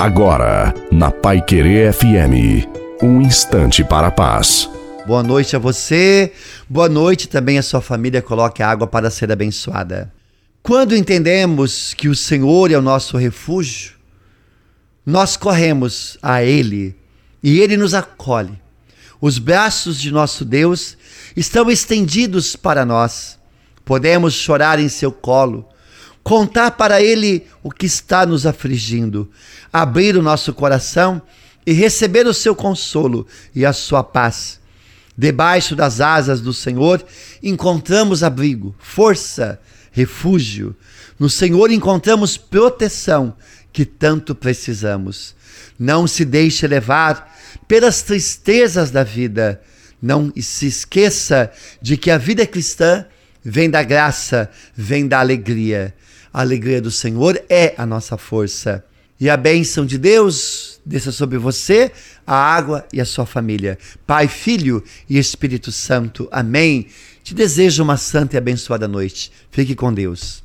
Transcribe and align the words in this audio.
Agora, 0.00 0.72
na 0.90 1.10
Pai 1.10 1.42
Querer 1.42 1.92
FM, 1.92 2.66
um 3.02 3.20
instante 3.20 3.84
para 3.84 4.06
a 4.06 4.10
paz. 4.10 4.66
Boa 5.06 5.22
noite 5.22 5.54
a 5.54 5.58
você, 5.58 6.32
boa 6.66 6.88
noite 6.88 7.28
também 7.28 7.58
a 7.58 7.62
sua 7.62 7.82
família. 7.82 8.22
Coloque 8.22 8.62
a 8.62 8.70
água 8.70 8.86
para 8.86 9.10
ser 9.10 9.30
abençoada. 9.30 10.10
Quando 10.62 10.96
entendemos 10.96 11.92
que 11.92 12.08
o 12.08 12.14
Senhor 12.14 12.70
é 12.70 12.78
o 12.78 12.80
nosso 12.80 13.18
refúgio, 13.18 13.92
nós 15.04 15.36
corremos 15.36 16.16
a 16.22 16.42
Ele 16.42 16.96
e 17.42 17.60
Ele 17.60 17.76
nos 17.76 17.92
acolhe. 17.92 18.58
Os 19.20 19.38
braços 19.38 20.00
de 20.00 20.10
nosso 20.10 20.46
Deus 20.46 20.96
estão 21.36 21.70
estendidos 21.70 22.56
para 22.56 22.86
nós. 22.86 23.38
Podemos 23.84 24.32
chorar 24.32 24.78
em 24.78 24.88
seu 24.88 25.12
colo, 25.12 25.68
contar 26.22 26.72
para 26.72 27.02
Ele 27.02 27.46
o 27.62 27.70
que 27.70 27.86
está 27.86 28.24
nos 28.26 28.46
afligindo, 28.46 29.30
abrir 29.72 30.16
o 30.16 30.22
nosso 30.22 30.52
coração 30.52 31.20
e 31.66 31.72
receber 31.72 32.26
o 32.26 32.34
seu 32.34 32.54
consolo 32.54 33.26
e 33.54 33.64
a 33.64 33.72
sua 33.72 34.02
paz. 34.02 34.60
Debaixo 35.16 35.76
das 35.76 36.00
asas 36.00 36.40
do 36.40 36.52
Senhor 36.52 37.04
encontramos 37.42 38.22
abrigo, 38.22 38.74
força, 38.78 39.60
refúgio. 39.92 40.74
No 41.18 41.28
Senhor 41.28 41.70
encontramos 41.70 42.36
proteção 42.36 43.36
que 43.72 43.84
tanto 43.84 44.34
precisamos. 44.34 45.34
Não 45.78 46.06
se 46.06 46.24
deixe 46.24 46.66
levar 46.66 47.38
pelas 47.68 48.02
tristezas 48.02 48.90
da 48.90 49.04
vida. 49.04 49.60
Não 50.00 50.32
se 50.40 50.66
esqueça 50.66 51.52
de 51.80 51.96
que 51.96 52.10
a 52.10 52.16
vida 52.16 52.46
cristã 52.46 53.04
vem 53.42 53.70
da 53.70 53.82
graça, 53.82 54.50
vem 54.74 55.06
da 55.06 55.20
alegria. 55.20 55.94
A 56.32 56.40
alegria 56.40 56.80
do 56.80 56.90
Senhor 56.90 57.40
é 57.48 57.74
a 57.76 57.84
nossa 57.84 58.16
força. 58.16 58.84
E 59.18 59.28
a 59.28 59.36
bênção 59.36 59.84
de 59.84 59.98
Deus 59.98 60.80
desça 60.84 61.12
sobre 61.12 61.36
você, 61.36 61.92
a 62.26 62.34
água 62.34 62.86
e 62.92 63.00
a 63.00 63.04
sua 63.04 63.26
família. 63.26 63.78
Pai, 64.06 64.28
Filho 64.28 64.82
e 65.08 65.18
Espírito 65.18 65.70
Santo. 65.70 66.28
Amém. 66.32 66.86
Te 67.22 67.34
desejo 67.34 67.82
uma 67.82 67.96
santa 67.96 68.36
e 68.36 68.38
abençoada 68.38 68.88
noite. 68.88 69.30
Fique 69.50 69.74
com 69.74 69.92
Deus. 69.92 70.42